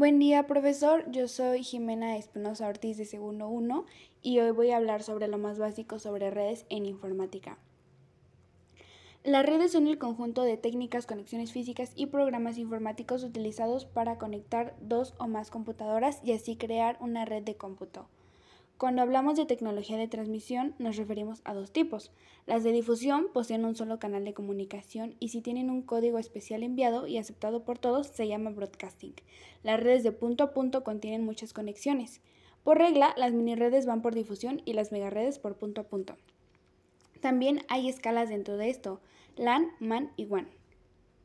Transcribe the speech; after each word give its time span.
Buen 0.00 0.18
día, 0.18 0.46
profesor. 0.46 1.04
Yo 1.10 1.28
soy 1.28 1.62
Jimena 1.62 2.16
Espinosa 2.16 2.68
Ortiz 2.68 2.96
de 2.96 3.04
Segundo 3.04 3.48
1 3.48 3.84
y 4.22 4.38
hoy 4.38 4.50
voy 4.50 4.70
a 4.70 4.78
hablar 4.78 5.02
sobre 5.02 5.28
lo 5.28 5.36
más 5.36 5.58
básico 5.58 5.98
sobre 5.98 6.30
redes 6.30 6.64
en 6.70 6.86
informática. 6.86 7.58
Las 9.24 9.44
redes 9.44 9.72
son 9.72 9.88
el 9.88 9.98
conjunto 9.98 10.42
de 10.42 10.56
técnicas, 10.56 11.04
conexiones 11.04 11.52
físicas 11.52 11.92
y 11.96 12.06
programas 12.06 12.56
informáticos 12.56 13.24
utilizados 13.24 13.84
para 13.84 14.16
conectar 14.16 14.74
dos 14.80 15.12
o 15.18 15.28
más 15.28 15.50
computadoras 15.50 16.22
y 16.24 16.32
así 16.32 16.56
crear 16.56 16.96
una 17.00 17.26
red 17.26 17.42
de 17.42 17.56
cómputo. 17.56 18.08
Cuando 18.80 19.02
hablamos 19.02 19.36
de 19.36 19.44
tecnología 19.44 19.98
de 19.98 20.08
transmisión 20.08 20.74
nos 20.78 20.96
referimos 20.96 21.42
a 21.44 21.52
dos 21.52 21.70
tipos. 21.70 22.12
Las 22.46 22.64
de 22.64 22.72
difusión 22.72 23.26
poseen 23.30 23.66
un 23.66 23.76
solo 23.76 23.98
canal 23.98 24.24
de 24.24 24.32
comunicación 24.32 25.16
y 25.20 25.28
si 25.28 25.42
tienen 25.42 25.68
un 25.68 25.82
código 25.82 26.18
especial 26.18 26.62
enviado 26.62 27.06
y 27.06 27.18
aceptado 27.18 27.62
por 27.62 27.78
todos 27.78 28.06
se 28.06 28.26
llama 28.26 28.48
broadcasting. 28.48 29.12
Las 29.62 29.80
redes 29.80 30.02
de 30.02 30.12
punto 30.12 30.44
a 30.44 30.54
punto 30.54 30.82
contienen 30.82 31.26
muchas 31.26 31.52
conexiones. 31.52 32.22
Por 32.64 32.78
regla, 32.78 33.12
las 33.18 33.34
mini 33.34 33.54
redes 33.54 33.84
van 33.84 34.00
por 34.00 34.14
difusión 34.14 34.62
y 34.64 34.72
las 34.72 34.92
megaredes 34.92 35.38
por 35.38 35.56
punto 35.56 35.82
a 35.82 35.84
punto. 35.84 36.16
También 37.20 37.60
hay 37.68 37.86
escalas 37.86 38.30
dentro 38.30 38.56
de 38.56 38.70
esto, 38.70 39.02
LAN, 39.36 39.72
MAN 39.78 40.10
y 40.16 40.24
WAN. 40.24 40.48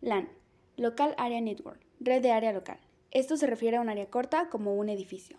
LAN, 0.00 0.28
Local 0.76 1.14
Area 1.18 1.40
Network, 1.40 1.80
red 2.00 2.20
de 2.20 2.32
área 2.32 2.52
local. 2.52 2.80
Esto 3.12 3.36
se 3.36 3.46
refiere 3.46 3.76
a 3.76 3.80
un 3.80 3.90
área 3.90 4.10
corta 4.10 4.48
como 4.50 4.74
un 4.74 4.88
edificio. 4.88 5.38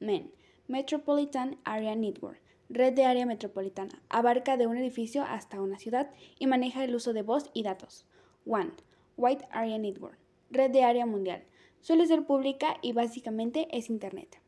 MEN, 0.00 0.32
Metropolitan 0.66 1.58
Area 1.64 1.94
Network, 1.94 2.40
red 2.70 2.94
de 2.94 3.04
área 3.04 3.26
metropolitana, 3.26 4.02
abarca 4.08 4.56
de 4.56 4.66
un 4.66 4.78
edificio 4.78 5.22
hasta 5.22 5.60
una 5.60 5.78
ciudad 5.78 6.10
y 6.38 6.46
maneja 6.46 6.82
el 6.84 6.94
uso 6.94 7.12
de 7.12 7.20
voz 7.20 7.50
y 7.52 7.62
datos. 7.62 8.06
WAN, 8.46 8.72
White 9.18 9.46
Area 9.50 9.76
Network, 9.76 10.18
red 10.50 10.70
de 10.70 10.82
área 10.82 11.04
mundial, 11.04 11.44
suele 11.82 12.06
ser 12.06 12.24
pública 12.24 12.78
y 12.80 12.92
básicamente 12.92 13.68
es 13.76 13.90
Internet. 13.90 14.40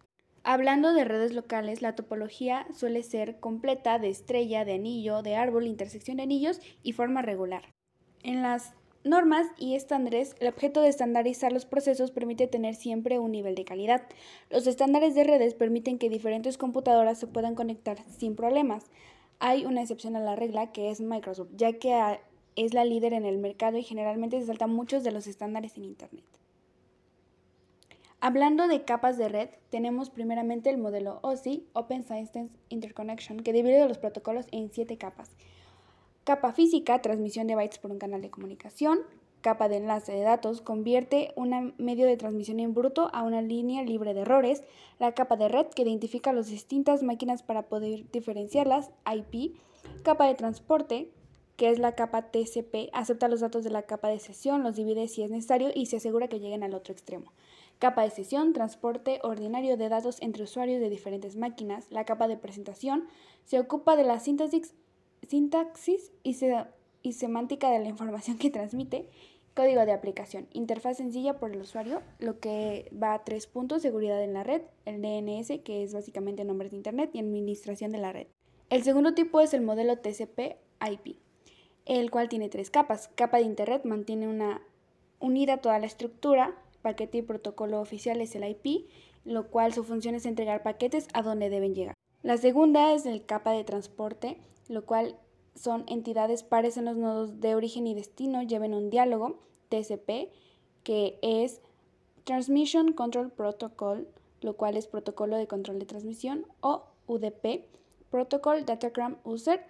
Hablando 0.43 0.95
de 0.95 1.05
redes 1.05 1.35
locales, 1.35 1.83
la 1.83 1.95
topología 1.95 2.67
suele 2.73 3.03
ser 3.03 3.39
completa 3.39 3.99
de 3.99 4.09
estrella, 4.09 4.65
de 4.65 4.73
anillo, 4.73 5.21
de 5.21 5.37
árbol, 5.37 5.67
intersección 5.67 6.17
de 6.17 6.23
anillos 6.23 6.61
y 6.83 6.93
forma 6.93 7.21
regular. 7.21 7.75
En 8.23 8.41
las 8.41 8.73
normas 9.07 9.47
y 9.57 9.75
estándares, 9.75 10.35
el 10.41 10.49
objeto 10.49 10.83
de 10.83 10.89
estandarizar 10.89 11.53
los 11.53 11.65
procesos 11.65 12.11
permite 12.11 12.47
tener 12.47 12.75
siempre 12.75 13.19
un 13.19 13.33
nivel 13.33 13.55
de 13.55 13.65
calidad. 13.65 14.03
Los 14.51 14.67
estándares 14.67 15.15
de 15.15 15.25
redes 15.25 15.55
permiten 15.55 15.99
que 15.99 16.11
diferentes 16.11 16.59
computadoras 16.59 17.19
se 17.19 17.27
puedan 17.27 17.55
conectar 17.55 17.99
sin 18.19 18.37
problemas. 18.37 18.85
Hay 19.39 19.65
una 19.65 19.83
excepción 19.83 20.17
a 20.17 20.21
la 20.21 20.37
regla 20.37 20.73
que 20.73 20.91
es 20.91 21.01
Microsoft, 21.01 21.51
ya 21.57 21.73
que 21.75 22.19
es 22.57 22.75
la 22.75 22.85
líder 22.85 23.13
en 23.13 23.25
el 23.25 23.39
mercado 23.39 23.79
y 23.79 23.83
generalmente 23.83 24.41
se 24.41 24.47
saltan 24.47 24.73
muchos 24.73 25.05
de 25.05 25.13
los 25.13 25.27
estándares 25.27 25.77
en 25.77 25.85
Internet. 25.85 26.25
Hablando 28.21 28.67
de 28.67 28.85
capas 28.85 29.19
de 29.19 29.29
red, 29.29 29.51
tenemos 29.71 30.11
primeramente 30.11 30.71
el 30.71 30.79
modelo 30.79 31.21
OSI, 31.23 31.67
Open 31.75 32.03
Systems 32.03 32.51
Interconnection, 32.71 33.41
que 33.41 33.53
divide 33.53 33.87
los 33.87 33.99
protocolos 33.99 34.47
en 34.53 34.71
siete 34.71 34.97
capas. 34.97 35.31
Capa 36.27 36.53
física, 36.53 37.01
transmisión 37.03 37.47
de 37.47 37.55
bytes 37.55 37.79
por 37.79 37.93
un 37.93 38.01
canal 38.01 38.21
de 38.21 38.31
comunicación. 38.31 38.99
Capa 39.43 39.69
de 39.69 39.77
enlace 39.77 40.11
de 40.11 40.23
datos, 40.23 40.61
convierte 40.61 41.33
un 41.37 41.73
medio 41.79 42.05
de 42.05 42.17
transmisión 42.17 42.59
en 42.59 42.75
bruto 42.75 43.11
a 43.13 43.23
una 43.23 43.43
línea 43.43 43.85
libre 43.85 44.13
de 44.13 44.23
errores. 44.23 44.65
La 44.99 45.13
capa 45.13 45.37
de 45.37 45.47
red, 45.47 45.67
que 45.67 45.83
identifica 45.83 46.33
las 46.33 46.49
distintas 46.49 47.05
máquinas 47.05 47.45
para 47.45 47.69
poder 47.69 48.11
diferenciarlas, 48.11 48.91
IP. 49.07 49.55
Capa 50.03 50.27
de 50.27 50.35
transporte, 50.35 51.13
que 51.57 51.71
es 51.71 51.79
la 51.79 51.95
capa 51.95 52.33
TCP, 52.33 52.91
acepta 52.93 53.29
los 53.29 53.39
datos 53.39 53.63
de 53.63 53.71
la 53.71 53.83
capa 53.83 54.09
de 54.09 54.19
sesión, 54.19 54.65
los 54.65 54.75
divide 54.75 55.07
si 55.07 55.23
es 55.23 55.31
necesario 55.31 55.71
y 55.73 55.87
se 55.87 55.99
asegura 55.99 56.27
que 56.27 56.41
lleguen 56.41 56.65
al 56.65 56.75
otro 56.75 56.93
extremo. 56.93 57.33
Capa 57.79 58.03
de 58.03 58.11
sesión, 58.11 58.53
transporte 58.53 59.21
ordinario 59.23 59.77
de 59.77 59.89
datos 59.89 60.21
entre 60.21 60.43
usuarios 60.43 60.81
de 60.81 60.91
diferentes 60.91 61.37
máquinas. 61.37 61.87
La 61.91 62.05
capa 62.05 62.27
de 62.27 62.37
presentación 62.37 63.07
se 63.45 63.61
ocupa 63.61 63.95
de 63.95 64.03
la 64.03 64.19
síntesis 64.19 64.75
sintaxis 65.29 66.13
y, 66.23 67.13
semántica 67.13 67.71
de 67.71 67.79
la 67.79 67.89
información 67.89 68.39
que 68.39 68.51
transmite, 68.51 69.09
código 69.55 69.87
de 69.87 69.93
aplicación, 69.93 70.47
interfaz 70.53 70.99
sencilla 70.99 71.39
por 71.39 71.51
el 71.51 71.61
usuario, 71.61 72.03
lo 72.19 72.41
que 72.41 72.91
va 73.03 73.15
a 73.15 73.25
tres 73.25 73.47
puntos, 73.47 73.83
seguridad 73.83 74.23
en 74.23 74.35
la 74.35 74.43
red, 74.43 74.63
el 74.85 75.01
DNS, 75.01 75.63
que 75.65 75.83
es 75.83 75.95
básicamente 75.95 76.45
nombres 76.45 76.73
de 76.73 76.77
Internet, 76.77 77.11
y 77.15 77.21
administración 77.21 77.93
de 77.93 77.99
la 77.99 78.13
red. 78.13 78.27
El 78.69 78.83
segundo 78.83 79.15
tipo 79.15 79.41
es 79.41 79.55
el 79.55 79.63
modelo 79.63 79.97
TCP/IP, 79.97 81.17
el 81.87 82.11
cual 82.11 82.29
tiene 82.29 82.49
tres 82.49 82.71
capas. 82.71 83.09
Capa 83.15 83.39
de 83.39 83.45
Internet 83.45 83.85
mantiene 83.85 84.29
una 84.29 84.61
unida 85.21 85.59
toda 85.59 85.79
la 85.79 85.87
estructura, 85.87 86.55
paquete 86.83 87.19
y 87.19 87.23
protocolo 87.23 87.81
oficial 87.81 88.21
es 88.21 88.35
el 88.35 88.45
IP, 88.45 88.89
lo 89.25 89.49
cual 89.49 89.73
su 89.73 89.85
función 89.85 90.15
es 90.15 90.27
entregar 90.27 90.63
paquetes 90.63 91.09
a 91.15 91.23
donde 91.23 91.49
deben 91.49 91.75
llegar. 91.75 91.95
La 92.23 92.37
segunda 92.37 92.93
es 92.93 93.07
el 93.07 93.25
capa 93.25 93.53
de 93.53 93.65
transporte, 93.65 94.39
lo 94.69 94.85
cual 94.85 95.17
son 95.55 95.85
entidades 95.89 96.43
pares 96.43 96.77
en 96.77 96.85
los 96.85 96.97
nodos 96.97 97.41
de 97.41 97.55
origen 97.55 97.87
y 97.87 97.95
destino, 97.95 98.43
lleven 98.43 98.75
un 98.75 98.91
diálogo 98.91 99.39
TCP, 99.69 100.31
que 100.83 101.19
es 101.23 101.61
Transmission 102.25 102.93
Control 102.93 103.31
Protocol, 103.31 104.09
lo 104.41 104.57
cual 104.57 104.77
es 104.77 104.87
protocolo 104.87 105.37
de 105.37 105.47
control 105.47 105.79
de 105.79 105.87
transmisión, 105.87 106.47
o 106.61 106.85
UDP, 107.07 107.65
Protocol 108.11 108.65
Datagram 108.65 109.17
User, 109.25 109.65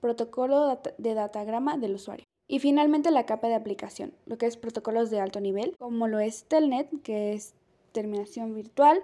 protocolo 0.00 0.78
de 0.98 1.14
datagrama 1.14 1.78
del 1.78 1.94
usuario. 1.94 2.24
Y 2.48 2.60
finalmente 2.60 3.10
la 3.10 3.26
capa 3.26 3.48
de 3.48 3.54
aplicación, 3.54 4.12
lo 4.24 4.38
que 4.38 4.46
es 4.46 4.56
protocolos 4.56 5.10
de 5.10 5.20
alto 5.20 5.40
nivel, 5.40 5.76
como 5.78 6.06
lo 6.06 6.20
es 6.20 6.44
Telnet, 6.44 7.02
que 7.02 7.32
es 7.32 7.54
terminación 7.92 8.54
virtual, 8.54 9.02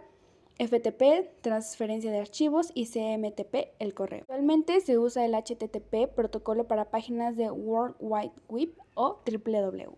FTP, 0.59 1.41
transferencia 1.41 2.11
de 2.11 2.19
archivos 2.19 2.71
y 2.75 2.87
CMTP, 2.87 3.73
el 3.79 3.95
correo. 3.95 4.21
Actualmente 4.21 4.81
se 4.81 4.99
usa 4.99 5.25
el 5.25 5.35
HTTP, 5.35 6.09
protocolo 6.15 6.69
para 6.69 6.91
páginas 6.91 7.37
de 7.37 7.51
World 7.51 7.97
Wide 8.01 8.33
Web 8.49 8.75
o 8.95 9.21
www. 9.25 9.97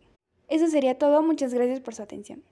Eso 0.49 0.67
sería 0.69 0.99
todo, 0.99 1.23
muchas 1.23 1.53
gracias 1.53 1.81
por 1.81 1.95
su 1.95 2.03
atención. 2.03 2.45